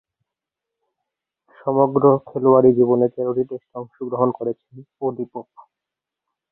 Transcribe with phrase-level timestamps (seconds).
[1.57, 4.73] সমগ্র খেলোয়াড়ী জীবনে তেরোটি টেস্টে অংশগ্রহণ করেছেন
[5.01, 5.47] অলি পোপ।